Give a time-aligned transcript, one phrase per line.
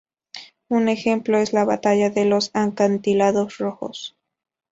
[0.67, 4.15] Un ejemplo es la batalla de los Acantilados Rojos.